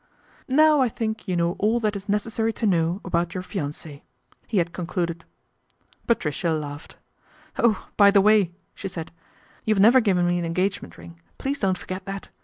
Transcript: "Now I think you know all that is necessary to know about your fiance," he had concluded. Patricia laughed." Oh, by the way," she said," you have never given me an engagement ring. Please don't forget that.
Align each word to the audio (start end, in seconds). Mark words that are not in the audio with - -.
"Now 0.63 0.81
I 0.81 0.89
think 0.89 1.27
you 1.27 1.35
know 1.35 1.51
all 1.59 1.79
that 1.79 1.95
is 1.95 2.09
necessary 2.09 2.51
to 2.53 2.65
know 2.65 2.99
about 3.05 3.35
your 3.35 3.43
fiance," 3.43 4.01
he 4.47 4.57
had 4.57 4.73
concluded. 4.73 5.25
Patricia 6.07 6.51
laughed." 6.53 6.97
Oh, 7.63 7.87
by 7.97 8.09
the 8.09 8.19
way," 8.19 8.51
she 8.73 8.87
said," 8.87 9.11
you 9.63 9.75
have 9.75 9.79
never 9.81 10.01
given 10.01 10.25
me 10.25 10.39
an 10.39 10.45
engagement 10.45 10.97
ring. 10.97 11.21
Please 11.37 11.59
don't 11.59 11.77
forget 11.77 12.05
that. 12.05 12.31